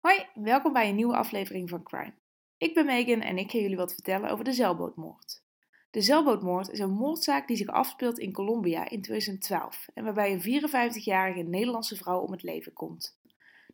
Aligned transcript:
Hoi, 0.00 0.26
welkom 0.34 0.72
bij 0.72 0.88
een 0.88 0.94
nieuwe 0.94 1.16
aflevering 1.16 1.68
van 1.68 1.82
Crime. 1.82 2.14
Ik 2.56 2.74
ben 2.74 2.86
Megan 2.86 3.20
en 3.20 3.38
ik 3.38 3.50
ga 3.50 3.58
jullie 3.58 3.76
wat 3.76 3.94
vertellen 3.94 4.30
over 4.30 4.44
de 4.44 4.52
zeilbootmoord. 4.52 5.42
De 5.90 6.00
zeilbootmoord 6.00 6.68
is 6.68 6.78
een 6.78 6.90
moordzaak 6.90 7.48
die 7.48 7.56
zich 7.56 7.66
afspeelt 7.66 8.18
in 8.18 8.32
Colombia 8.32 8.88
in 8.88 9.02
2012 9.02 9.88
en 9.94 10.04
waarbij 10.04 10.32
een 10.32 10.62
54-jarige 10.62 11.42
Nederlandse 11.42 11.96
vrouw 11.96 12.20
om 12.20 12.32
het 12.32 12.42
leven 12.42 12.72
komt. 12.72 13.18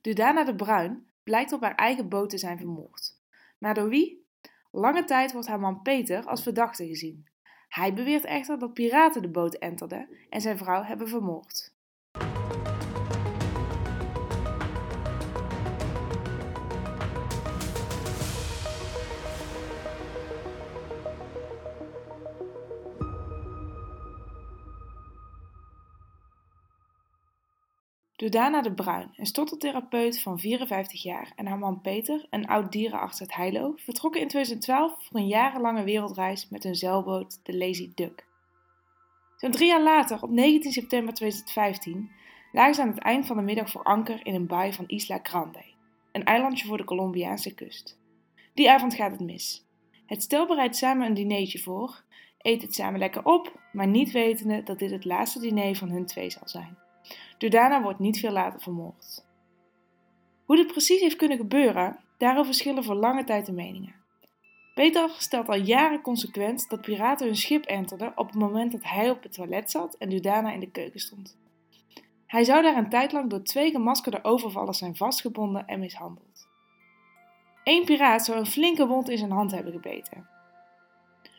Dudana 0.00 0.44
de 0.44 0.54
Bruin 0.54 1.06
blijkt 1.22 1.52
op 1.52 1.60
haar 1.60 1.74
eigen 1.74 2.08
boot 2.08 2.30
te 2.30 2.38
zijn 2.38 2.58
vermoord. 2.58 3.20
Maar 3.58 3.74
door 3.74 3.88
wie? 3.88 4.26
Lange 4.70 5.04
tijd 5.04 5.32
wordt 5.32 5.48
haar 5.48 5.60
man 5.60 5.82
Peter 5.82 6.24
als 6.24 6.42
verdachte 6.42 6.86
gezien. 6.86 7.28
Hij 7.68 7.94
beweert 7.94 8.24
echter 8.24 8.58
dat 8.58 8.74
piraten 8.74 9.22
de 9.22 9.30
boot 9.30 9.54
enterden 9.54 10.08
en 10.30 10.40
zijn 10.40 10.58
vrouw 10.58 10.82
hebben 10.82 11.08
vermoord. 11.08 11.75
Dudana 28.26 28.62
de 28.62 28.72
Bruin, 28.72 29.10
een 29.16 29.26
stottertherapeut 29.26 30.20
van 30.20 30.38
54 30.38 31.02
jaar, 31.02 31.32
en 31.36 31.46
haar 31.46 31.58
man 31.58 31.80
Peter, 31.80 32.26
een 32.30 32.46
oud 32.46 32.72
dierenarts 32.72 33.20
uit 33.20 33.34
Heilo, 33.34 33.72
vertrokken 33.76 34.20
in 34.20 34.28
2012 34.28 35.06
voor 35.06 35.20
een 35.20 35.26
jarenlange 35.26 35.84
wereldreis 35.84 36.48
met 36.48 36.62
hun 36.62 36.74
zeilboot 36.74 37.40
de 37.42 37.56
Lazy 37.56 37.90
Duck. 37.94 38.26
Zo'n 39.36 39.50
drie 39.50 39.68
jaar 39.68 39.82
later, 39.82 40.22
op 40.22 40.30
19 40.30 40.72
september 40.72 41.14
2015, 41.14 42.10
lagen 42.52 42.74
ze 42.74 42.82
aan 42.82 42.88
het 42.88 42.98
eind 42.98 43.26
van 43.26 43.36
de 43.36 43.42
middag 43.42 43.70
voor 43.70 43.82
anker 43.82 44.26
in 44.26 44.34
een 44.34 44.46
baai 44.46 44.72
van 44.72 44.84
Isla 44.86 45.18
Grande, 45.22 45.64
een 46.12 46.24
eilandje 46.24 46.66
voor 46.66 46.76
de 46.76 46.84
Colombiaanse 46.84 47.54
kust. 47.54 47.98
Die 48.54 48.70
avond 48.70 48.94
gaat 48.94 49.10
het 49.10 49.20
mis. 49.20 49.66
Het 50.06 50.22
stel 50.22 50.46
bereidt 50.46 50.76
samen 50.76 51.06
een 51.06 51.14
dinertje 51.14 51.58
voor, 51.58 52.02
eet 52.38 52.62
het 52.62 52.74
samen 52.74 52.98
lekker 52.98 53.24
op, 53.24 53.60
maar 53.72 53.88
niet 53.88 54.10
wetende 54.10 54.62
dat 54.62 54.78
dit 54.78 54.90
het 54.90 55.04
laatste 55.04 55.40
diner 55.40 55.76
van 55.76 55.88
hun 55.88 56.06
twee 56.06 56.30
zal 56.30 56.48
zijn. 56.48 56.84
Dudana 57.38 57.82
wordt 57.82 57.98
niet 57.98 58.18
veel 58.18 58.30
later 58.30 58.60
vermoord. 58.60 59.24
Hoe 60.44 60.56
dit 60.56 60.66
precies 60.66 61.00
heeft 61.00 61.16
kunnen 61.16 61.36
gebeuren, 61.36 61.98
daarover 62.18 62.44
verschillen 62.44 62.84
voor 62.84 62.94
lange 62.94 63.24
tijd 63.24 63.46
de 63.46 63.52
meningen. 63.52 63.94
Peter 64.74 65.10
stelt 65.18 65.48
al 65.48 65.56
jaren 65.56 66.00
consequent 66.00 66.68
dat 66.68 66.80
piraten 66.80 67.26
hun 67.26 67.36
schip 67.36 67.64
enterden 67.64 68.12
op 68.18 68.26
het 68.26 68.36
moment 68.36 68.72
dat 68.72 68.82
hij 68.84 69.10
op 69.10 69.22
het 69.22 69.32
toilet 69.32 69.70
zat 69.70 69.94
en 69.94 70.08
Dudana 70.08 70.52
in 70.52 70.60
de 70.60 70.70
keuken 70.70 71.00
stond. 71.00 71.38
Hij 72.26 72.44
zou 72.44 72.62
daar 72.62 72.76
een 72.76 72.88
tijd 72.88 73.12
lang 73.12 73.30
door 73.30 73.42
twee 73.42 73.70
gemaskerde 73.70 74.24
overvallers 74.24 74.78
zijn 74.78 74.96
vastgebonden 74.96 75.66
en 75.66 75.78
mishandeld. 75.78 76.48
Eén 77.64 77.84
piraat 77.84 78.24
zou 78.24 78.38
een 78.38 78.46
flinke 78.46 78.86
wond 78.86 79.08
in 79.08 79.18
zijn 79.18 79.30
hand 79.30 79.50
hebben 79.50 79.72
gebeten. 79.72 80.35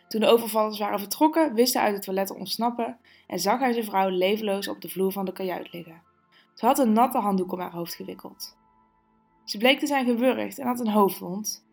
Toen 0.07 0.21
de 0.21 0.27
overvallers 0.27 0.79
waren 0.79 0.99
vertrokken, 0.99 1.53
wist 1.53 1.73
hij 1.73 1.83
uit 1.83 1.93
het 1.93 2.03
toilet 2.03 2.27
te 2.27 2.35
ontsnappen 2.35 2.97
en 3.27 3.39
zag 3.39 3.59
hij 3.59 3.73
zijn 3.73 3.85
vrouw 3.85 4.09
levenloos 4.09 4.67
op 4.67 4.81
de 4.81 4.89
vloer 4.89 5.11
van 5.11 5.25
de 5.25 5.33
kajuit 5.33 5.73
liggen. 5.73 6.01
Ze 6.53 6.65
had 6.65 6.79
een 6.79 6.93
natte 6.93 7.17
handdoek 7.17 7.51
om 7.51 7.59
haar 7.59 7.71
hoofd 7.71 7.95
gewikkeld. 7.95 8.57
Ze 9.43 9.57
bleek 9.57 9.79
te 9.79 9.87
zijn 9.87 10.05
gewurgd 10.05 10.59
en 10.59 10.67
had 10.67 10.79
een 10.79 10.89
hoofdwond. 10.89 11.65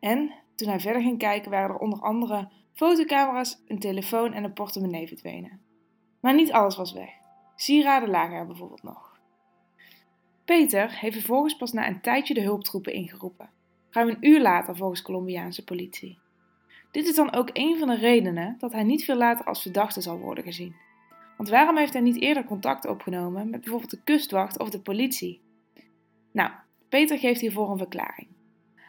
En 0.00 0.32
toen 0.54 0.68
hij 0.68 0.80
verder 0.80 1.02
ging 1.02 1.18
kijken, 1.18 1.50
waren 1.50 1.74
er 1.74 1.80
onder 1.80 2.00
andere 2.00 2.48
fotocamera's, 2.72 3.62
een 3.66 3.78
telefoon 3.78 4.32
en 4.32 4.44
een 4.44 4.52
portemonnee 4.52 5.08
verdwenen. 5.08 5.60
Maar 6.20 6.34
niet 6.34 6.52
alles 6.52 6.76
was 6.76 6.92
weg. 6.92 7.10
Sieraden 7.56 8.10
lagen 8.10 8.36
er 8.36 8.46
bijvoorbeeld 8.46 8.82
nog. 8.82 9.18
Peter 10.44 10.98
heeft 10.98 11.16
vervolgens 11.16 11.56
pas 11.56 11.72
na 11.72 11.88
een 11.88 12.00
tijdje 12.00 12.34
de 12.34 12.40
hulptroepen 12.40 12.92
ingeroepen. 12.92 13.50
Ruim 13.90 14.08
een 14.08 14.26
uur 14.28 14.40
later 14.40 14.76
volgens 14.76 15.02
Colombiaanse 15.02 15.64
politie. 15.64 16.18
Dit 16.90 17.06
is 17.06 17.14
dan 17.14 17.32
ook 17.32 17.50
een 17.52 17.78
van 17.78 17.88
de 17.88 17.96
redenen 17.96 18.56
dat 18.58 18.72
hij 18.72 18.82
niet 18.82 19.04
veel 19.04 19.16
later 19.16 19.46
als 19.46 19.62
verdachte 19.62 20.00
zal 20.00 20.18
worden 20.18 20.44
gezien. 20.44 20.76
Want 21.36 21.48
waarom 21.48 21.76
heeft 21.76 21.92
hij 21.92 22.02
niet 22.02 22.20
eerder 22.20 22.44
contact 22.44 22.86
opgenomen 22.86 23.50
met 23.50 23.60
bijvoorbeeld 23.60 23.90
de 23.90 24.02
kustwacht 24.04 24.58
of 24.58 24.70
de 24.70 24.80
politie? 24.80 25.40
Nou, 26.32 26.50
Peter 26.88 27.18
geeft 27.18 27.40
hiervoor 27.40 27.70
een 27.70 27.78
verklaring. 27.78 28.28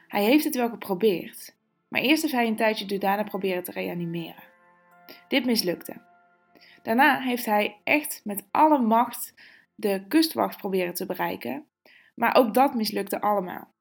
Hij 0.08 0.24
heeft 0.24 0.44
het 0.44 0.56
wel 0.56 0.70
geprobeerd, 0.70 1.56
maar 1.88 2.02
eerst 2.02 2.22
heeft 2.22 2.34
hij 2.34 2.48
een 2.48 2.56
tijdje 2.56 2.86
Dudana 2.86 3.24
proberen 3.24 3.64
te 3.64 3.72
reanimeren. 3.72 4.44
Dit 5.28 5.46
mislukte. 5.46 6.02
Daarna 6.82 7.20
heeft 7.20 7.46
hij 7.46 7.78
echt 7.84 8.22
met 8.24 8.48
alle 8.52 8.80
macht 8.80 9.34
de 9.76 10.04
kustwacht 10.08 10.58
proberen 10.58 10.94
te 10.94 11.06
bereiken, 11.06 11.66
maar 12.16 12.36
ook 12.36 12.54
dat 12.54 12.74
mislukte 12.74 13.22
allemaal. 13.22 13.72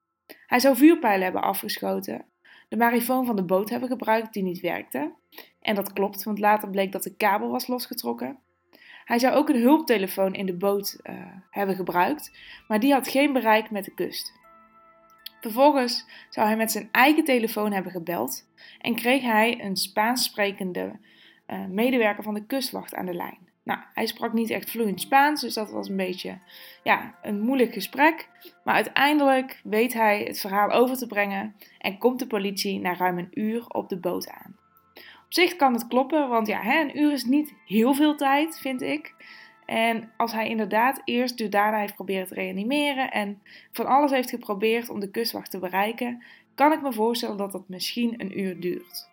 Hij 0.46 0.58
zou 0.58 0.76
vuurpijlen 0.76 1.22
hebben 1.22 1.42
afgeschoten, 1.42 2.24
de 2.68 2.76
marifoon 2.76 3.26
van 3.26 3.36
de 3.36 3.44
boot 3.44 3.70
hebben 3.70 3.88
gebruikt 3.88 4.32
die 4.32 4.42
niet 4.42 4.60
werkte. 4.60 5.12
En 5.60 5.74
dat 5.74 5.92
klopt, 5.92 6.22
want 6.22 6.38
later 6.38 6.70
bleek 6.70 6.92
dat 6.92 7.02
de 7.02 7.14
kabel 7.14 7.50
was 7.50 7.66
losgetrokken. 7.66 8.38
Hij 9.04 9.18
zou 9.18 9.34
ook 9.34 9.48
een 9.48 9.60
hulptelefoon 9.60 10.34
in 10.34 10.46
de 10.46 10.56
boot 10.56 10.98
uh, 11.02 11.14
hebben 11.50 11.74
gebruikt, 11.74 12.38
maar 12.68 12.80
die 12.80 12.92
had 12.92 13.08
geen 13.08 13.32
bereik 13.32 13.70
met 13.70 13.84
de 13.84 13.94
kust. 13.94 14.32
Vervolgens 15.40 16.06
zou 16.30 16.46
hij 16.46 16.56
met 16.56 16.72
zijn 16.72 16.88
eigen 16.92 17.24
telefoon 17.24 17.72
hebben 17.72 17.92
gebeld 17.92 18.48
en 18.78 18.94
kreeg 18.94 19.22
hij 19.22 19.64
een 19.64 19.76
Spaans 19.76 20.24
sprekende 20.24 20.98
uh, 21.46 21.66
medewerker 21.66 22.22
van 22.22 22.34
de 22.34 22.46
kustwacht 22.46 22.94
aan 22.94 23.06
de 23.06 23.14
lijn. 23.14 23.47
Nou, 23.68 23.80
hij 23.94 24.06
sprak 24.06 24.32
niet 24.32 24.50
echt 24.50 24.70
vloeiend 24.70 25.00
Spaans, 25.00 25.40
dus 25.40 25.54
dat 25.54 25.70
was 25.70 25.88
een 25.88 25.96
beetje 25.96 26.38
ja, 26.82 27.14
een 27.22 27.40
moeilijk 27.40 27.72
gesprek. 27.72 28.28
Maar 28.64 28.74
uiteindelijk 28.74 29.60
weet 29.64 29.92
hij 29.92 30.22
het 30.22 30.40
verhaal 30.40 30.70
over 30.70 30.96
te 30.96 31.06
brengen 31.06 31.54
en 31.78 31.98
komt 31.98 32.18
de 32.18 32.26
politie 32.26 32.80
na 32.80 32.96
ruim 32.96 33.18
een 33.18 33.30
uur 33.32 33.64
op 33.68 33.88
de 33.88 33.98
boot 33.98 34.28
aan. 34.28 34.56
Op 34.94 35.34
zich 35.34 35.56
kan 35.56 35.72
het 35.72 35.86
kloppen, 35.86 36.28
want 36.28 36.46
ja, 36.46 36.60
hè, 36.60 36.80
een 36.80 36.98
uur 36.98 37.12
is 37.12 37.24
niet 37.24 37.54
heel 37.66 37.94
veel 37.94 38.16
tijd, 38.16 38.58
vind 38.58 38.82
ik. 38.82 39.14
En 39.66 40.12
als 40.16 40.32
hij 40.32 40.48
inderdaad 40.48 41.02
eerst 41.04 41.36
Dudana 41.36 41.78
heeft 41.78 41.94
proberen 41.94 42.26
te 42.26 42.34
reanimeren 42.34 43.10
en 43.10 43.42
van 43.72 43.86
alles 43.86 44.10
heeft 44.10 44.30
geprobeerd 44.30 44.88
om 44.88 45.00
de 45.00 45.10
kustwacht 45.10 45.50
te 45.50 45.58
bereiken, 45.58 46.22
kan 46.54 46.72
ik 46.72 46.82
me 46.82 46.92
voorstellen 46.92 47.36
dat 47.36 47.52
dat 47.52 47.68
misschien 47.68 48.14
een 48.16 48.40
uur 48.40 48.60
duurt. 48.60 49.08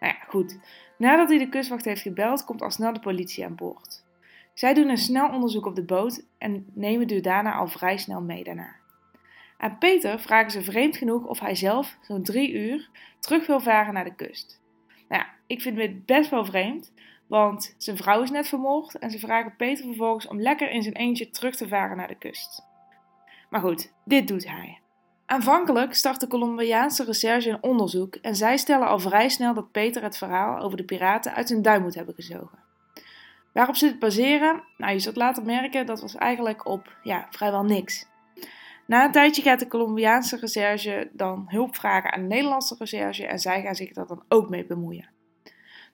Nou 0.00 0.12
ja, 0.12 0.24
goed. 0.28 0.58
Nadat 0.98 1.28
hij 1.28 1.38
de 1.38 1.48
kustwacht 1.48 1.84
heeft 1.84 2.02
gebeld, 2.02 2.44
komt 2.44 2.62
al 2.62 2.70
snel 2.70 2.92
de 2.92 3.00
politie 3.00 3.44
aan 3.44 3.54
boord. 3.54 4.04
Zij 4.54 4.74
doen 4.74 4.88
een 4.88 4.98
snel 4.98 5.28
onderzoek 5.28 5.66
op 5.66 5.74
de 5.74 5.84
boot 5.84 6.26
en 6.38 6.66
nemen 6.74 7.06
Dudana 7.06 7.54
al 7.54 7.66
vrij 7.66 7.96
snel 7.96 8.20
mee 8.20 8.44
daarna. 8.44 8.76
Aan 9.58 9.78
Peter 9.78 10.20
vragen 10.20 10.50
ze 10.50 10.62
vreemd 10.62 10.96
genoeg 10.96 11.24
of 11.24 11.40
hij 11.40 11.54
zelf 11.54 11.96
zo'n 12.00 12.22
drie 12.22 12.52
uur 12.52 12.90
terug 13.20 13.46
wil 13.46 13.60
varen 13.60 13.94
naar 13.94 14.04
de 14.04 14.14
kust. 14.14 14.60
Nou 15.08 15.22
ja, 15.22 15.28
ik 15.46 15.60
vind 15.60 15.76
dit 15.76 16.06
best 16.06 16.30
wel 16.30 16.44
vreemd, 16.44 16.92
want 17.26 17.74
zijn 17.78 17.96
vrouw 17.96 18.22
is 18.22 18.30
net 18.30 18.48
vermoord 18.48 18.98
en 18.98 19.10
ze 19.10 19.18
vragen 19.18 19.56
Peter 19.56 19.84
vervolgens 19.84 20.26
om 20.26 20.40
lekker 20.40 20.70
in 20.70 20.82
zijn 20.82 20.96
eentje 20.96 21.30
terug 21.30 21.56
te 21.56 21.68
varen 21.68 21.96
naar 21.96 22.08
de 22.08 22.18
kust. 22.18 22.64
Maar 23.50 23.60
goed, 23.60 23.92
dit 24.04 24.28
doet 24.28 24.48
hij. 24.48 24.80
Aanvankelijk 25.26 25.94
start 25.94 26.20
de 26.20 26.26
Colombiaanse 26.26 27.04
recherche 27.04 27.50
een 27.50 27.62
onderzoek 27.62 28.14
en 28.14 28.36
zij 28.36 28.56
stellen 28.56 28.88
al 28.88 28.98
vrij 28.98 29.28
snel 29.28 29.54
dat 29.54 29.70
Peter 29.70 30.02
het 30.02 30.16
verhaal 30.16 30.58
over 30.58 30.76
de 30.76 30.84
piraten 30.84 31.34
uit 31.34 31.48
zijn 31.48 31.62
duim 31.62 31.82
moet 31.82 31.94
hebben 31.94 32.14
gezogen. 32.14 32.58
Waarop 33.52 33.76
ze 33.76 33.86
dit 33.86 33.98
baseren? 33.98 34.62
Nou, 34.76 34.92
je 34.92 34.98
zult 34.98 35.16
later 35.16 35.44
merken 35.44 35.86
dat 35.86 36.00
was 36.00 36.14
eigenlijk 36.14 36.66
op 36.66 36.96
ja, 37.02 37.26
vrijwel 37.30 37.64
niks. 37.64 38.06
Na 38.86 39.04
een 39.04 39.12
tijdje 39.12 39.42
gaat 39.42 39.58
de 39.58 39.68
Colombiaanse 39.68 40.36
recherche 40.36 41.10
dan 41.12 41.44
hulp 41.48 41.76
vragen 41.76 42.12
aan 42.12 42.20
de 42.20 42.26
Nederlandse 42.26 42.74
recherche 42.78 43.26
en 43.26 43.38
zij 43.38 43.62
gaan 43.62 43.74
zich 43.74 43.92
daar 43.92 44.06
dan 44.06 44.22
ook 44.28 44.48
mee 44.48 44.66
bemoeien. 44.66 45.08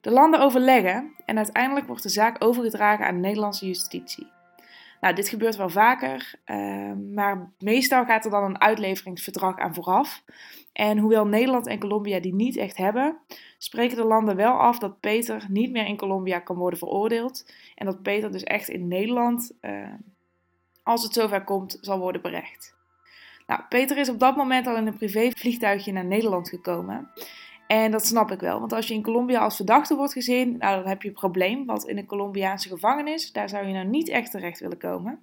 De 0.01 0.11
landen 0.11 0.39
overleggen 0.39 1.13
en 1.25 1.37
uiteindelijk 1.37 1.87
wordt 1.87 2.03
de 2.03 2.09
zaak 2.09 2.43
overgedragen 2.43 3.05
aan 3.05 3.15
de 3.15 3.21
Nederlandse 3.21 3.65
justitie. 3.65 4.31
Nou, 5.03 5.15
dit 5.15 5.29
gebeurt 5.29 5.55
wel 5.55 5.69
vaker, 5.69 6.33
ehm, 6.43 7.13
maar 7.13 7.51
meestal 7.59 8.05
gaat 8.05 8.25
er 8.25 8.31
dan 8.31 8.43
een 8.43 8.61
uitleveringsverdrag 8.61 9.57
aan 9.59 9.73
vooraf. 9.73 10.23
En 10.73 10.97
hoewel 10.97 11.27
Nederland 11.27 11.67
en 11.67 11.79
Colombia 11.79 12.19
die 12.19 12.33
niet 12.33 12.57
echt 12.57 12.77
hebben, 12.77 13.17
spreken 13.57 13.97
de 13.97 14.03
landen 14.03 14.35
wel 14.35 14.53
af 14.53 14.79
dat 14.79 14.99
Peter 14.99 15.45
niet 15.49 15.71
meer 15.71 15.85
in 15.85 15.97
Colombia 15.97 16.39
kan 16.39 16.55
worden 16.55 16.79
veroordeeld. 16.79 17.53
En 17.75 17.85
dat 17.85 18.01
Peter 18.01 18.31
dus 18.31 18.43
echt 18.43 18.69
in 18.69 18.87
Nederland, 18.87 19.51
uh, 19.61 19.93
als 20.83 21.03
het 21.03 21.13
zover 21.13 21.43
komt, 21.43 21.77
zal 21.81 21.99
worden 21.99 22.21
berecht. 22.21 22.75
Nou, 23.47 23.61
Peter 23.69 23.97
is 23.97 24.09
op 24.09 24.19
dat 24.19 24.35
moment 24.35 24.67
al 24.67 24.77
in 24.77 24.87
een 24.87 24.97
privévliegtuigje 24.97 25.91
naar 25.91 26.05
Nederland 26.05 26.49
gekomen. 26.49 27.11
En 27.73 27.91
dat 27.91 28.05
snap 28.05 28.31
ik 28.31 28.39
wel, 28.39 28.59
want 28.59 28.73
als 28.73 28.87
je 28.87 28.93
in 28.93 29.03
Colombia 29.03 29.39
als 29.39 29.55
verdachte 29.55 29.95
wordt 29.95 30.13
gezien, 30.13 30.57
nou, 30.57 30.75
dan 30.79 30.87
heb 30.87 31.01
je 31.01 31.07
een 31.07 31.13
probleem. 31.13 31.65
Want 31.65 31.87
in 31.87 31.97
een 31.97 32.05
Colombiaanse 32.05 32.67
gevangenis, 32.67 33.31
daar 33.31 33.49
zou 33.49 33.67
je 33.67 33.73
nou 33.73 33.87
niet 33.87 34.09
echt 34.09 34.31
terecht 34.31 34.59
willen 34.59 34.77
komen. 34.77 35.19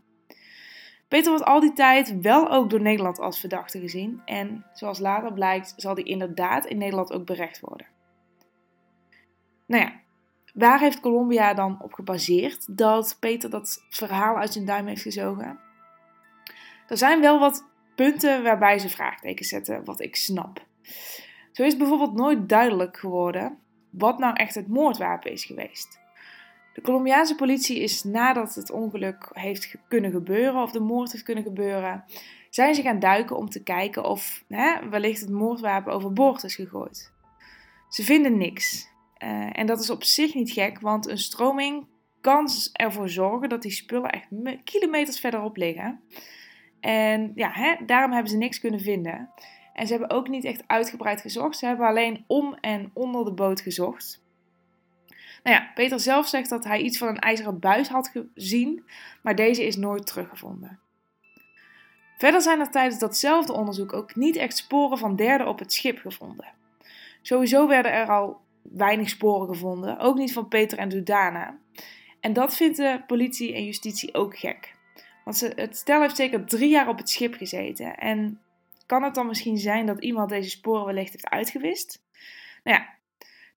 Peter 1.08 1.30
wordt 1.30 1.44
al 1.44 1.60
die 1.60 1.72
tijd 1.72 2.20
wel 2.20 2.50
ook 2.50 2.70
door 2.70 2.80
Nederland 2.80 3.18
als 3.18 3.40
verdachte 3.40 3.80
gezien. 3.80 4.22
En 4.24 4.66
zoals 4.72 4.98
later 4.98 5.32
blijkt, 5.32 5.72
zal 5.76 5.94
hij 5.94 6.02
inderdaad 6.02 6.66
in 6.66 6.78
Nederland 6.78 7.12
ook 7.12 7.26
berecht 7.26 7.60
worden. 7.60 7.86
Nou 9.66 9.82
ja, 9.82 9.92
waar 10.54 10.80
heeft 10.80 11.00
Colombia 11.00 11.54
dan 11.54 11.82
op 11.82 11.92
gebaseerd 11.92 12.76
dat 12.76 13.16
Peter 13.20 13.50
dat 13.50 13.84
verhaal 13.90 14.36
uit 14.36 14.52
zijn 14.52 14.64
duim 14.64 14.86
heeft 14.86 15.02
gezogen? 15.02 15.58
Er 16.88 16.96
zijn 16.96 17.20
wel 17.20 17.38
wat 17.38 17.64
punten 17.94 18.42
waarbij 18.42 18.78
ze 18.78 18.88
vraagtekens 18.88 19.48
zetten, 19.48 19.84
wat 19.84 20.00
ik 20.00 20.16
snap. 20.16 20.68
Zo 21.52 21.62
is 21.62 21.76
bijvoorbeeld 21.76 22.14
nooit 22.14 22.48
duidelijk 22.48 22.96
geworden 22.96 23.58
wat 23.90 24.18
nou 24.18 24.34
echt 24.34 24.54
het 24.54 24.68
moordwapen 24.68 25.32
is 25.32 25.44
geweest. 25.44 26.00
De 26.72 26.80
Colombiaanse 26.80 27.34
politie 27.34 27.80
is 27.80 28.04
nadat 28.04 28.54
het 28.54 28.70
ongeluk 28.70 29.28
heeft 29.32 29.76
kunnen 29.88 30.10
gebeuren, 30.10 30.62
of 30.62 30.72
de 30.72 30.80
moord 30.80 31.12
heeft 31.12 31.24
kunnen 31.24 31.44
gebeuren, 31.44 32.04
zijn 32.50 32.74
ze 32.74 32.82
gaan 32.82 32.98
duiken 32.98 33.36
om 33.36 33.48
te 33.48 33.62
kijken 33.62 34.04
of 34.04 34.44
hè, 34.48 34.88
wellicht 34.88 35.20
het 35.20 35.30
moordwapen 35.30 35.92
overboord 35.92 36.42
is 36.44 36.54
gegooid. 36.54 37.12
Ze 37.88 38.02
vinden 38.02 38.38
niks. 38.38 38.88
Uh, 39.18 39.58
en 39.58 39.66
dat 39.66 39.80
is 39.80 39.90
op 39.90 40.04
zich 40.04 40.34
niet 40.34 40.50
gek, 40.50 40.80
want 40.80 41.08
een 41.08 41.18
stroming 41.18 41.86
kan 42.20 42.48
ervoor 42.72 43.08
zorgen 43.08 43.48
dat 43.48 43.62
die 43.62 43.70
spullen 43.70 44.10
echt 44.10 44.28
kilometers 44.64 45.20
verderop 45.20 45.56
liggen. 45.56 46.00
En 46.80 47.32
ja, 47.34 47.50
hè, 47.52 47.84
daarom 47.86 48.12
hebben 48.12 48.30
ze 48.30 48.36
niks 48.36 48.60
kunnen 48.60 48.80
vinden. 48.80 49.30
En 49.72 49.86
ze 49.86 49.92
hebben 49.92 50.16
ook 50.16 50.28
niet 50.28 50.44
echt 50.44 50.62
uitgebreid 50.66 51.20
gezocht. 51.20 51.58
Ze 51.58 51.66
hebben 51.66 51.86
alleen 51.86 52.24
om 52.26 52.54
en 52.54 52.90
onder 52.94 53.24
de 53.24 53.32
boot 53.32 53.60
gezocht. 53.60 54.22
Nou 55.42 55.56
ja, 55.56 55.70
Peter 55.74 56.00
zelf 56.00 56.28
zegt 56.28 56.48
dat 56.48 56.64
hij 56.64 56.80
iets 56.80 56.98
van 56.98 57.08
een 57.08 57.18
ijzeren 57.18 57.58
buis 57.58 57.88
had 57.88 58.12
gezien, 58.34 58.84
maar 59.22 59.34
deze 59.34 59.66
is 59.66 59.76
nooit 59.76 60.06
teruggevonden. 60.06 60.78
Verder 62.18 62.40
zijn 62.40 62.60
er 62.60 62.70
tijdens 62.70 62.98
datzelfde 62.98 63.52
onderzoek 63.52 63.92
ook 63.92 64.14
niet 64.14 64.36
echt 64.36 64.56
sporen 64.56 64.98
van 64.98 65.16
derden 65.16 65.48
op 65.48 65.58
het 65.58 65.72
schip 65.72 65.98
gevonden. 65.98 66.52
Sowieso 67.22 67.66
werden 67.66 67.92
er 67.92 68.08
al 68.08 68.40
weinig 68.62 69.08
sporen 69.08 69.48
gevonden, 69.48 69.98
ook 69.98 70.16
niet 70.16 70.32
van 70.32 70.48
Peter 70.48 70.78
en 70.78 70.88
Dudana. 70.88 71.58
En 72.20 72.32
dat 72.32 72.56
vindt 72.56 72.76
de 72.76 73.02
politie 73.06 73.54
en 73.54 73.64
justitie 73.64 74.14
ook 74.14 74.38
gek. 74.38 74.74
Want 75.24 75.40
het 75.40 75.76
stel 75.76 76.00
heeft 76.00 76.16
zeker 76.16 76.44
drie 76.44 76.70
jaar 76.70 76.88
op 76.88 76.98
het 76.98 77.10
schip 77.10 77.34
gezeten. 77.34 77.96
En 77.96 78.40
kan 78.90 79.02
het 79.02 79.14
dan 79.14 79.26
misschien 79.26 79.58
zijn 79.58 79.86
dat 79.86 80.02
iemand 80.02 80.28
deze 80.28 80.50
sporen 80.50 80.84
wellicht 80.84 81.12
heeft 81.12 81.30
uitgewist? 81.30 82.02
Nou 82.64 82.78
ja, 82.78 82.88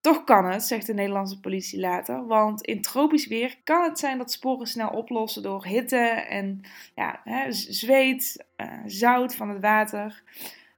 toch 0.01 0.23
kan 0.23 0.45
het, 0.45 0.63
zegt 0.63 0.85
de 0.85 0.93
Nederlandse 0.93 1.39
politie 1.39 1.79
later. 1.79 2.25
Want 2.25 2.61
in 2.61 2.81
tropisch 2.81 3.27
weer 3.27 3.57
kan 3.63 3.83
het 3.83 3.99
zijn 3.99 4.17
dat 4.17 4.31
sporen 4.31 4.67
snel 4.67 4.89
oplossen 4.89 5.43
door 5.43 5.65
hitte 5.65 5.97
en 6.29 6.61
ja, 6.95 7.21
hè, 7.23 7.51
zweet, 7.51 8.45
uh, 8.57 8.67
zout 8.85 9.35
van 9.35 9.49
het 9.49 9.61
water. 9.61 10.23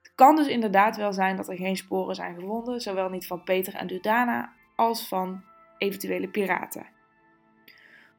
Het 0.02 0.12
kan 0.16 0.36
dus 0.36 0.48
inderdaad 0.48 0.98
wel 0.98 1.13
zijn 1.13 1.36
dat 1.36 1.50
er 1.50 1.56
geen 1.56 1.78
sporen 1.78 2.16
zijn 2.16 2.36
gevonden, 2.36 2.81
zowel 2.81 3.10
niet 3.10 3.28
van 3.28 3.44
Peter 3.44 3.74
en 3.74 3.88
Dudana 3.88 4.54
als 4.75 5.08
van 5.08 5.44
eventuele 5.78 6.28
piraten. 6.28 6.86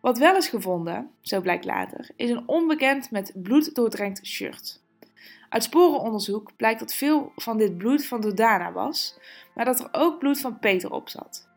Wat 0.01 0.19
wel 0.19 0.37
is 0.37 0.49
gevonden, 0.49 1.11
zo 1.21 1.41
blijkt 1.41 1.65
later, 1.65 2.11
is 2.17 2.31
een 2.31 2.49
onbekend 2.49 3.11
met 3.11 3.33
bloed 3.35 3.75
doordrenkt 3.75 4.27
shirt. 4.27 4.85
Uit 5.49 5.63
sporenonderzoek 5.63 6.57
blijkt 6.57 6.81
dat 6.81 6.95
veel 6.95 7.33
van 7.37 7.59
dit 7.59 7.79
bloed 7.79 8.07
van 8.07 8.21
Dodana 8.21 8.73
was, 8.73 9.19
maar 9.55 9.65
dat 9.65 9.81
er 9.81 9.89
ook 9.93 10.19
bloed 10.19 10.41
van 10.41 10.59
Peter 10.59 10.91
op 10.91 11.09
zat. 11.09 11.49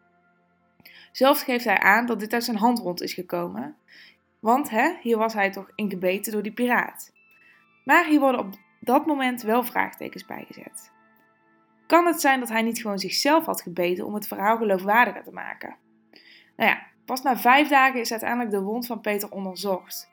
Zelf 1.12 1.42
geeft 1.42 1.66
hij 1.66 1.80
aan 1.80 2.06
dat 2.06 2.20
dit 2.20 2.34
uit 2.34 2.44
zijn 2.44 2.58
handwond 2.58 3.02
is 3.02 3.14
gekomen, 3.14 3.76
want 4.40 4.70
hè, 4.70 4.94
hier 5.02 5.18
was 5.18 5.34
hij 5.34 5.52
toch 5.52 5.72
ingebeten 5.76 6.32
door 6.32 6.44
die 6.44 6.52
piraat. 6.52 7.12
Maar 7.84 8.06
hier 8.06 8.20
worden 8.20 8.42
op 8.42 8.54
dat 8.80 9.06
moment 9.06 9.42
wel 9.42 9.64
vraagtekens 9.64 10.26
bijgezet. 10.26 10.92
Kan 11.88 12.06
het 12.06 12.22
zijn 12.22 12.40
dat 12.40 12.50
hij 12.50 12.62
niet 12.62 12.82
gewoon 12.82 13.00
zichzelf 13.00 13.46
had 13.46 13.62
gebeten 13.62 14.06
om 14.06 14.14
het 14.14 14.28
verhaal 14.28 14.58
geloofwaardiger 14.58 15.24
te 15.24 15.32
maken? 15.32 15.76
Nou 16.56 16.70
ja, 16.70 16.82
pas 17.06 17.22
na 17.22 17.38
vijf 17.38 17.68
dagen 17.68 18.00
is 18.00 18.12
uiteindelijk 18.12 18.52
de 18.52 18.62
wond 18.62 18.86
van 18.86 19.02
Peter 19.02 19.32
onderzocht. 19.32 20.10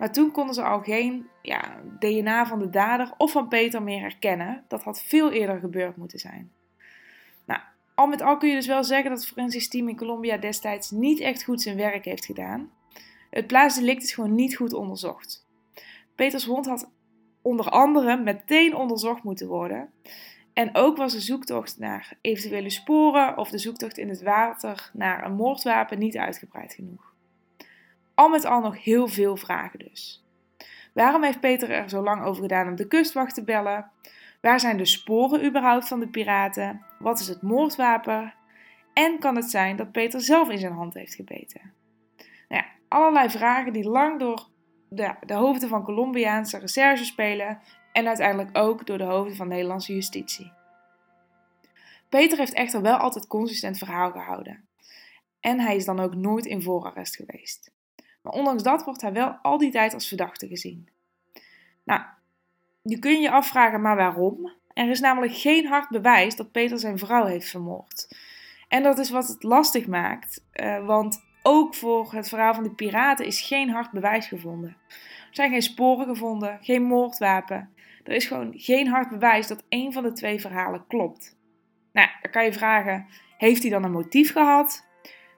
Maar 0.00 0.12
toen 0.12 0.30
konden 0.30 0.54
ze 0.54 0.62
al 0.62 0.80
geen 0.80 1.28
ja, 1.42 1.80
DNA 1.98 2.46
van 2.46 2.58
de 2.58 2.70
dader 2.70 3.12
of 3.16 3.32
van 3.32 3.48
Peter 3.48 3.82
meer 3.82 4.00
herkennen. 4.00 4.64
Dat 4.68 4.82
had 4.82 5.02
veel 5.02 5.30
eerder 5.30 5.58
gebeurd 5.58 5.96
moeten 5.96 6.18
zijn. 6.18 6.52
Nou, 7.44 7.60
al 7.94 8.06
met 8.06 8.22
al 8.22 8.36
kun 8.36 8.48
je 8.48 8.54
dus 8.54 8.66
wel 8.66 8.84
zeggen 8.84 9.10
dat 9.10 9.20
het 9.20 9.28
forensisch 9.28 9.68
team 9.68 9.88
in 9.88 9.96
Colombia 9.96 10.36
destijds 10.36 10.90
niet 10.90 11.20
echt 11.20 11.44
goed 11.44 11.62
zijn 11.62 11.76
werk 11.76 12.04
heeft 12.04 12.24
gedaan. 12.24 12.70
Het 13.30 13.46
plaatsdelict 13.46 14.02
is 14.02 14.12
gewoon 14.12 14.34
niet 14.34 14.56
goed 14.56 14.72
onderzocht. 14.72 15.46
Peters 16.14 16.46
wond 16.46 16.66
had 16.66 16.90
onder 17.42 17.68
andere 17.68 18.16
meteen 18.16 18.74
onderzocht 18.74 19.22
moeten 19.22 19.48
worden. 19.48 19.90
En 20.52 20.76
ook 20.76 20.96
was 20.96 21.12
de 21.12 21.20
zoektocht 21.20 21.78
naar 21.78 22.18
eventuele 22.20 22.70
sporen 22.70 23.38
of 23.38 23.50
de 23.50 23.58
zoektocht 23.58 23.98
in 23.98 24.08
het 24.08 24.22
water 24.22 24.90
naar 24.92 25.24
een 25.24 25.34
moordwapen 25.34 25.98
niet 25.98 26.16
uitgebreid 26.16 26.74
genoeg. 26.74 27.09
Al 28.20 28.28
met 28.28 28.44
al 28.44 28.60
nog 28.60 28.84
heel 28.84 29.08
veel 29.08 29.36
vragen 29.36 29.78
dus. 29.78 30.24
Waarom 30.94 31.22
heeft 31.22 31.40
Peter 31.40 31.70
er 31.70 31.88
zo 31.88 32.02
lang 32.02 32.24
over 32.24 32.42
gedaan 32.42 32.68
om 32.68 32.76
de 32.76 32.86
kustwacht 32.86 33.34
te 33.34 33.44
bellen? 33.44 33.90
Waar 34.40 34.60
zijn 34.60 34.76
de 34.76 34.84
sporen 34.84 35.44
überhaupt 35.44 35.88
van 35.88 36.00
de 36.00 36.08
piraten? 36.08 36.84
Wat 36.98 37.20
is 37.20 37.28
het 37.28 37.42
moordwapen? 37.42 38.34
En 38.92 39.18
kan 39.18 39.36
het 39.36 39.50
zijn 39.50 39.76
dat 39.76 39.92
Peter 39.92 40.20
zelf 40.20 40.48
in 40.48 40.58
zijn 40.58 40.72
hand 40.72 40.94
heeft 40.94 41.14
gebeten? 41.14 41.72
Nou 42.48 42.62
ja, 42.62 42.66
allerlei 42.88 43.30
vragen 43.30 43.72
die 43.72 43.88
lang 43.88 44.18
door 44.18 44.48
de, 44.88 45.14
de 45.26 45.34
hoofden 45.34 45.68
van 45.68 45.84
Colombiaanse 45.84 46.58
recherche 46.58 47.04
spelen 47.04 47.60
en 47.92 48.06
uiteindelijk 48.06 48.58
ook 48.58 48.86
door 48.86 48.98
de 48.98 49.04
hoofden 49.04 49.36
van 49.36 49.48
Nederlandse 49.48 49.94
justitie. 49.94 50.52
Peter 52.08 52.38
heeft 52.38 52.54
echter 52.54 52.82
wel 52.82 52.96
altijd 52.96 53.26
consistent 53.26 53.78
verhaal 53.78 54.10
gehouden. 54.10 54.68
En 55.40 55.60
hij 55.60 55.76
is 55.76 55.84
dan 55.84 56.00
ook 56.00 56.14
nooit 56.14 56.46
in 56.46 56.62
voorarrest 56.62 57.16
geweest. 57.16 57.78
Maar 58.22 58.32
ondanks 58.32 58.62
dat 58.62 58.84
wordt 58.84 59.00
hij 59.00 59.12
wel 59.12 59.38
al 59.42 59.58
die 59.58 59.70
tijd 59.70 59.94
als 59.94 60.08
verdachte 60.08 60.48
gezien. 60.48 60.88
Nou, 61.84 62.02
nu 62.82 62.98
kun 62.98 63.20
je 63.20 63.30
afvragen, 63.30 63.80
maar 63.80 63.96
waarom? 63.96 64.52
Er 64.72 64.88
is 64.88 65.00
namelijk 65.00 65.34
geen 65.34 65.66
hard 65.66 65.88
bewijs 65.88 66.36
dat 66.36 66.52
Peter 66.52 66.78
zijn 66.78 66.98
vrouw 66.98 67.24
heeft 67.24 67.50
vermoord. 67.50 68.16
En 68.68 68.82
dat 68.82 68.98
is 68.98 69.10
wat 69.10 69.28
het 69.28 69.42
lastig 69.42 69.86
maakt, 69.86 70.44
uh, 70.52 70.86
want 70.86 71.24
ook 71.42 71.74
voor 71.74 72.12
het 72.12 72.28
verhaal 72.28 72.54
van 72.54 72.62
de 72.62 72.74
piraten 72.74 73.26
is 73.26 73.40
geen 73.40 73.70
hard 73.70 73.90
bewijs 73.90 74.26
gevonden. 74.26 74.76
Er 74.88 75.36
zijn 75.36 75.50
geen 75.50 75.62
sporen 75.62 76.06
gevonden, 76.06 76.58
geen 76.60 76.82
moordwapen. 76.82 77.74
Er 78.04 78.12
is 78.12 78.26
gewoon 78.26 78.52
geen 78.56 78.88
hard 78.88 79.08
bewijs 79.08 79.46
dat 79.46 79.64
één 79.68 79.92
van 79.92 80.02
de 80.02 80.12
twee 80.12 80.40
verhalen 80.40 80.86
klopt. 80.86 81.36
Nou, 81.92 82.08
dan 82.22 82.30
kan 82.30 82.44
je 82.44 82.52
vragen: 82.52 83.06
heeft 83.36 83.62
hij 83.62 83.70
dan 83.70 83.84
een 83.84 83.92
motief 83.92 84.32
gehad? 84.32 84.88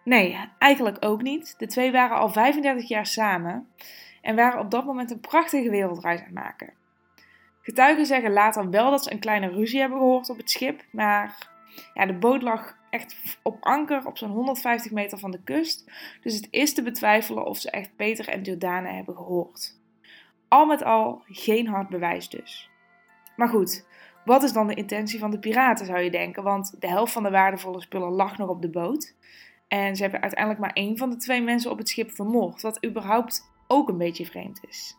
Nee, 0.04 0.38
eigenlijk 0.58 0.96
ook 1.00 1.22
niet. 1.22 1.54
De 1.58 1.66
twee 1.66 1.92
waren 1.92 2.16
al 2.16 2.28
35 2.28 2.88
jaar 2.88 3.06
samen 3.06 3.68
en 4.22 4.36
waren 4.36 4.60
op 4.60 4.70
dat 4.70 4.84
moment 4.84 5.10
een 5.10 5.20
prachtige 5.20 5.70
wereldreis 5.70 6.18
aan 6.18 6.24
het 6.24 6.34
maken. 6.34 6.72
Getuigen 7.62 8.06
zeggen 8.06 8.32
later 8.32 8.70
wel 8.70 8.90
dat 8.90 9.02
ze 9.04 9.12
een 9.12 9.18
kleine 9.18 9.48
ruzie 9.48 9.80
hebben 9.80 9.98
gehoord 9.98 10.30
op 10.30 10.36
het 10.36 10.50
schip, 10.50 10.84
maar 10.90 11.50
ja, 11.94 12.06
de 12.06 12.18
boot 12.18 12.42
lag 12.42 12.76
echt 12.90 13.38
op 13.42 13.56
anker 13.60 14.06
op 14.06 14.18
zo'n 14.18 14.30
150 14.30 14.92
meter 14.92 15.18
van 15.18 15.30
de 15.30 15.42
kust, 15.42 15.90
dus 16.22 16.34
het 16.34 16.48
is 16.50 16.74
te 16.74 16.82
betwijfelen 16.82 17.46
of 17.46 17.58
ze 17.58 17.70
echt 17.70 17.96
Peter 17.96 18.28
en 18.28 18.42
Jordana 18.42 18.90
hebben 18.90 19.16
gehoord. 19.16 19.80
Al 20.48 20.66
met 20.66 20.82
al 20.82 21.22
geen 21.26 21.66
hard 21.66 21.88
bewijs 21.88 22.28
dus. 22.28 22.70
Maar 23.36 23.48
goed, 23.48 23.86
wat 24.24 24.42
is 24.42 24.52
dan 24.52 24.66
de 24.66 24.74
intentie 24.74 25.18
van 25.18 25.30
de 25.30 25.38
piraten 25.38 25.86
zou 25.86 26.00
je 26.00 26.10
denken, 26.10 26.42
want 26.42 26.80
de 26.80 26.88
helft 26.88 27.12
van 27.12 27.22
de 27.22 27.30
waardevolle 27.30 27.80
spullen 27.80 28.10
lag 28.10 28.38
nog 28.38 28.48
op 28.48 28.62
de 28.62 28.70
boot. 28.70 29.14
En 29.72 29.96
ze 29.96 30.02
hebben 30.02 30.20
uiteindelijk 30.20 30.60
maar 30.60 30.72
één 30.72 30.96
van 30.96 31.10
de 31.10 31.16
twee 31.16 31.42
mensen 31.42 31.70
op 31.70 31.78
het 31.78 31.88
schip 31.88 32.10
vermoord, 32.10 32.62
wat 32.62 32.84
überhaupt 32.84 33.50
ook 33.66 33.88
een 33.88 33.98
beetje 33.98 34.26
vreemd 34.26 34.60
is. 34.68 34.96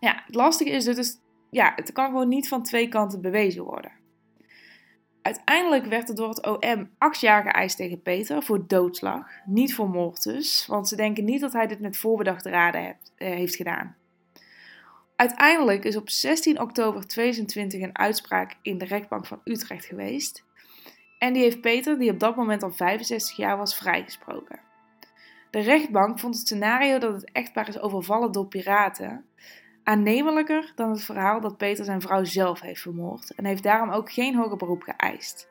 Ja, 0.00 0.22
het 0.26 0.34
lastige 0.34 0.70
is 0.70 0.84
dus, 0.84 1.18
ja, 1.50 1.72
het 1.76 1.92
kan 1.92 2.06
gewoon 2.06 2.28
niet 2.28 2.48
van 2.48 2.62
twee 2.62 2.88
kanten 2.88 3.20
bewezen 3.20 3.64
worden. 3.64 3.92
Uiteindelijk 5.22 5.86
werd 5.86 6.08
er 6.08 6.14
door 6.14 6.28
het 6.28 6.46
OM 6.46 6.90
acht 6.98 7.20
jaar 7.20 7.42
geëist 7.42 7.76
tegen 7.76 8.02
Peter 8.02 8.42
voor 8.42 8.66
doodslag, 8.66 9.26
niet 9.44 9.74
voor 9.74 9.88
moord 9.88 10.22
dus, 10.22 10.66
want 10.66 10.88
ze 10.88 10.96
denken 10.96 11.24
niet 11.24 11.40
dat 11.40 11.52
hij 11.52 11.66
dit 11.66 11.80
met 11.80 11.96
voorbedachte 11.96 12.50
raden 12.50 12.82
heeft, 12.84 13.12
eh, 13.16 13.28
heeft 13.28 13.56
gedaan. 13.56 13.96
Uiteindelijk 15.16 15.84
is 15.84 15.96
op 15.96 16.10
16 16.10 16.60
oktober 16.60 17.06
2020 17.06 17.80
een 17.80 17.98
uitspraak 17.98 18.56
in 18.62 18.78
de 18.78 18.84
rechtbank 18.84 19.26
van 19.26 19.40
Utrecht 19.44 19.84
geweest 19.84 20.46
en 21.18 21.32
die 21.32 21.42
heeft 21.42 21.60
Peter, 21.60 21.98
die 21.98 22.10
op 22.10 22.18
dat 22.18 22.36
moment 22.36 22.62
al 22.62 22.70
65 22.70 23.36
jaar 23.36 23.56
was, 23.56 23.76
vrijgesproken. 23.76 24.60
De 25.50 25.60
rechtbank 25.60 26.18
vond 26.18 26.34
het 26.34 26.46
scenario 26.46 26.98
dat 26.98 27.12
het 27.12 27.30
echtpaar 27.32 27.68
is 27.68 27.80
overvallen 27.80 28.32
door 28.32 28.46
piraten 28.46 29.24
aannemelijker 29.82 30.72
dan 30.74 30.90
het 30.90 31.04
verhaal 31.04 31.40
dat 31.40 31.56
Peter 31.56 31.84
zijn 31.84 32.00
vrouw 32.00 32.24
zelf 32.24 32.60
heeft 32.60 32.80
vermoord 32.80 33.34
en 33.34 33.44
heeft 33.44 33.62
daarom 33.62 33.90
ook 33.90 34.12
geen 34.12 34.34
hoger 34.34 34.56
beroep 34.56 34.82
geëist. 34.82 35.48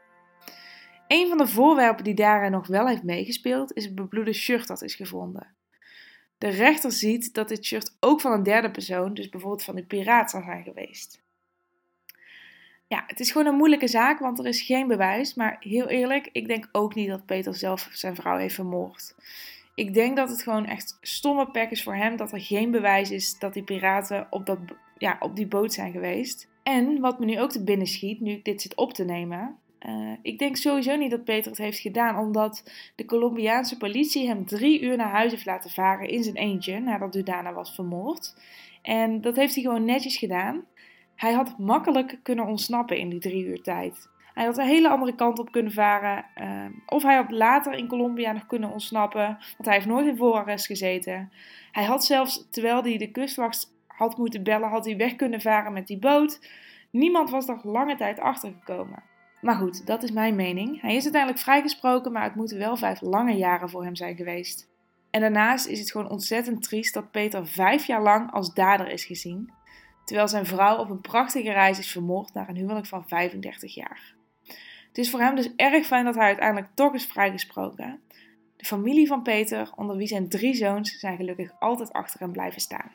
Een 1.07 1.27
van 1.27 1.37
de 1.37 1.47
voorwerpen 1.47 2.03
die 2.03 2.13
daarin 2.13 2.51
nog 2.51 2.67
wel 2.67 2.87
heeft 2.87 3.03
meegespeeld 3.03 3.73
is 3.73 3.85
het 3.85 3.95
bebloede 3.95 4.33
shirt 4.33 4.67
dat 4.67 4.81
is 4.81 4.95
gevonden. 4.95 5.55
De 6.37 6.47
rechter 6.47 6.91
ziet 6.91 7.33
dat 7.33 7.47
dit 7.47 7.65
shirt 7.65 7.97
ook 7.99 8.21
van 8.21 8.31
een 8.31 8.43
derde 8.43 8.71
persoon, 8.71 9.13
dus 9.13 9.29
bijvoorbeeld 9.29 9.63
van 9.63 9.75
de 9.75 9.85
piraat, 9.85 10.29
zou 10.29 10.43
zijn 10.43 10.63
geweest 10.63 11.25
ja, 12.87 13.03
het 13.07 13.19
is 13.19 13.31
gewoon 13.31 13.47
een 13.47 13.55
moeilijke 13.55 13.87
zaak, 13.87 14.19
want 14.19 14.39
er 14.39 14.45
is 14.45 14.61
geen 14.61 14.87
bewijs. 14.87 15.33
Maar 15.33 15.57
heel 15.59 15.87
eerlijk, 15.87 16.29
ik 16.31 16.47
denk 16.47 16.69
ook 16.71 16.95
niet 16.95 17.09
dat 17.09 17.25
Peter 17.25 17.55
zelf 17.55 17.89
zijn 17.91 18.15
vrouw 18.15 18.37
heeft 18.37 18.55
vermoord. 18.55 19.15
Ik 19.75 19.93
denk 19.93 20.15
dat 20.15 20.29
het 20.29 20.43
gewoon 20.43 20.65
echt 20.65 20.97
stomme 21.01 21.51
pek 21.51 21.71
is 21.71 21.83
voor 21.83 21.95
hem 21.95 22.17
dat 22.17 22.31
er 22.31 22.41
geen 22.41 22.71
bewijs 22.71 23.11
is 23.11 23.39
dat 23.39 23.53
die 23.53 23.63
piraten 23.63 24.27
op 24.29 24.45
dat 24.45 24.59
ja, 24.97 25.17
op 25.19 25.35
die 25.35 25.47
boot 25.47 25.73
zijn 25.73 25.91
geweest. 25.91 26.49
En 26.63 26.99
wat 26.99 27.19
me 27.19 27.25
nu 27.25 27.41
ook 27.41 27.51
te 27.51 27.63
binnen 27.63 27.87
schiet, 27.87 28.19
nu 28.19 28.31
ik 28.31 28.45
dit 28.45 28.61
zit 28.61 28.75
op 28.75 28.93
te 28.93 29.03
nemen. 29.03 29.57
Uh, 29.85 30.11
ik 30.21 30.39
denk 30.39 30.55
sowieso 30.55 30.95
niet 30.95 31.11
dat 31.11 31.23
Peter 31.23 31.51
het 31.51 31.59
heeft 31.59 31.79
gedaan, 31.79 32.17
omdat 32.17 32.63
de 32.95 33.05
Colombiaanse 33.05 33.77
politie 33.77 34.27
hem 34.27 34.45
drie 34.45 34.81
uur 34.81 34.97
naar 34.97 35.11
huis 35.11 35.31
heeft 35.31 35.45
laten 35.45 35.69
varen 35.69 36.09
in 36.09 36.23
zijn 36.23 36.35
eentje, 36.35 36.79
nadat 36.79 37.13
Dudana 37.13 37.53
was 37.53 37.75
vermoord. 37.75 38.35
En 38.81 39.21
dat 39.21 39.35
heeft 39.35 39.53
hij 39.53 39.63
gewoon 39.63 39.85
netjes 39.85 40.17
gedaan. 40.17 40.65
Hij 41.17 41.33
had 41.33 41.57
makkelijk 41.57 42.19
kunnen 42.23 42.45
ontsnappen 42.45 42.97
in 42.97 43.09
die 43.09 43.19
drie 43.19 43.45
uur 43.45 43.61
tijd. 43.61 44.09
Hij 44.33 44.45
had 44.45 44.57
een 44.57 44.65
hele 44.65 44.89
andere 44.89 45.15
kant 45.15 45.39
op 45.39 45.51
kunnen 45.51 45.71
varen. 45.71 46.25
Uh, 46.41 46.65
of 46.85 47.03
hij 47.03 47.15
had 47.15 47.31
later 47.31 47.73
in 47.73 47.87
Colombia 47.87 48.31
nog 48.31 48.45
kunnen 48.45 48.71
ontsnappen, 48.71 49.25
want 49.27 49.65
hij 49.65 49.73
heeft 49.73 49.85
nooit 49.85 50.07
in 50.07 50.17
voorarrest 50.17 50.65
gezeten. 50.65 51.31
Hij 51.71 51.83
had 51.83 52.05
zelfs, 52.05 52.47
terwijl 52.51 52.83
hij 52.83 52.97
de 52.97 53.11
kustwacht 53.11 53.73
had 53.87 54.17
moeten 54.17 54.43
bellen, 54.43 54.69
had 54.69 54.85
hij 54.85 54.97
weg 54.97 55.15
kunnen 55.15 55.41
varen 55.41 55.73
met 55.73 55.87
die 55.87 55.99
boot. 55.99 56.39
Niemand 56.91 57.29
was 57.29 57.47
er 57.47 57.59
lange 57.63 57.95
tijd 57.95 58.19
achtergekomen. 58.19 59.03
Maar 59.41 59.55
goed, 59.55 59.85
dat 59.85 60.03
is 60.03 60.11
mijn 60.11 60.35
mening. 60.35 60.81
Hij 60.81 60.95
is 60.95 61.03
uiteindelijk 61.03 61.43
vrijgesproken, 61.43 62.11
maar 62.11 62.23
het 62.23 62.35
moeten 62.35 62.57
wel 62.57 62.77
vijf 62.77 63.01
lange 63.01 63.33
jaren 63.33 63.69
voor 63.69 63.83
hem 63.83 63.95
zijn 63.95 64.15
geweest. 64.15 64.69
En 65.09 65.21
daarnaast 65.21 65.67
is 65.67 65.79
het 65.79 65.91
gewoon 65.91 66.09
ontzettend 66.09 66.63
triest 66.63 66.93
dat 66.93 67.11
Peter 67.11 67.47
vijf 67.47 67.85
jaar 67.85 68.01
lang 68.01 68.31
als 68.31 68.53
dader 68.53 68.87
is 68.87 69.05
gezien, 69.05 69.51
terwijl 70.07 70.27
zijn 70.27 70.45
vrouw 70.45 70.77
op 70.77 70.89
een 70.89 71.01
prachtige 71.01 71.51
reis 71.51 71.79
is 71.79 71.91
vermoord 71.91 72.33
naar 72.33 72.49
een 72.49 72.55
huwelijk 72.55 72.85
van 72.85 73.07
35 73.07 73.73
jaar. 73.73 74.15
Het 74.87 74.97
is 74.97 75.09
voor 75.09 75.19
hem 75.19 75.35
dus 75.35 75.55
erg 75.55 75.85
fijn 75.85 76.05
dat 76.05 76.15
hij 76.15 76.25
uiteindelijk 76.25 76.71
toch 76.73 76.93
is 76.93 77.05
vrijgesproken. 77.05 77.99
De 78.57 78.65
familie 78.65 79.07
van 79.07 79.21
Peter, 79.21 79.71
onder 79.75 79.97
wie 79.97 80.07
zijn 80.07 80.29
drie 80.29 80.53
zoons, 80.53 80.99
zijn 80.99 81.17
gelukkig 81.17 81.51
altijd 81.59 81.93
achter 81.93 82.19
hem 82.19 82.31
blijven 82.31 82.61
staan. 82.61 82.91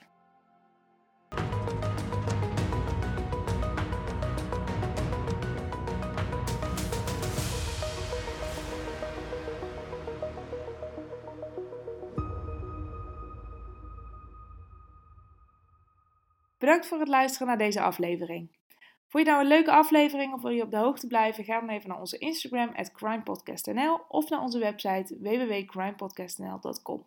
Bedankt 16.62 16.87
voor 16.87 16.99
het 16.99 17.09
luisteren 17.09 17.47
naar 17.47 17.59
deze 17.59 17.81
aflevering. 17.81 18.50
Vond 19.09 19.25
je 19.25 19.31
nou 19.31 19.42
een 19.42 19.49
leuke 19.49 19.71
aflevering 19.71 20.33
of 20.33 20.42
wil 20.42 20.50
je 20.50 20.62
op 20.62 20.71
de 20.71 20.76
hoogte 20.76 21.07
blijven? 21.07 21.45
Ga 21.45 21.61
dan 21.61 21.69
even 21.69 21.88
naar 21.88 21.99
onze 21.99 22.19
Instagram, 22.19 22.75
crimepodcastnl 22.92 24.00
of 24.09 24.28
naar 24.28 24.40
onze 24.40 24.59
website 24.59 25.19
www.crimepodcastnl.com. 25.21 27.04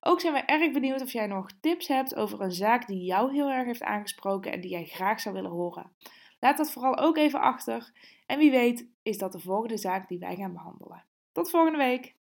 Ook 0.00 0.20
zijn 0.20 0.32
we 0.32 0.38
erg 0.38 0.72
benieuwd 0.72 1.02
of 1.02 1.12
jij 1.12 1.26
nog 1.26 1.50
tips 1.60 1.88
hebt 1.88 2.14
over 2.14 2.40
een 2.40 2.52
zaak 2.52 2.86
die 2.86 3.04
jou 3.04 3.32
heel 3.32 3.50
erg 3.50 3.66
heeft 3.66 3.82
aangesproken 3.82 4.52
en 4.52 4.60
die 4.60 4.70
jij 4.70 4.84
graag 4.84 5.20
zou 5.20 5.34
willen 5.34 5.50
horen. 5.50 5.92
Laat 6.40 6.56
dat 6.56 6.72
vooral 6.72 6.96
ook 6.96 7.16
even 7.16 7.40
achter 7.40 7.92
en 8.26 8.38
wie 8.38 8.50
weet 8.50 8.88
is 9.02 9.18
dat 9.18 9.32
de 9.32 9.40
volgende 9.40 9.76
zaak 9.76 10.08
die 10.08 10.18
wij 10.18 10.36
gaan 10.36 10.52
behandelen. 10.52 11.04
Tot 11.32 11.50
volgende 11.50 11.78
week! 11.78 12.15